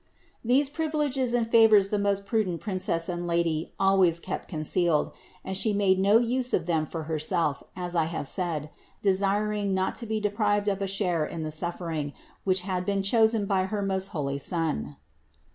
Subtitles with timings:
[0.41, 0.57] 31.
[0.57, 5.11] These privileges and favors the most prudent Princess and Lady always kept concealed,
[5.45, 8.71] and She made no use of them for Herself, as I have said,
[9.03, 12.13] desiring not to be deprived of a share in the suffering,
[12.45, 14.97] which had been chosen by her most holy Son.